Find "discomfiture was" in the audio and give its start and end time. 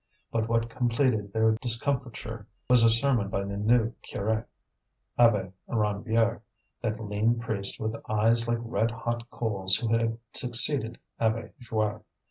1.61-2.81